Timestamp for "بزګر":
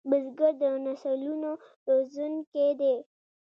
0.09-0.51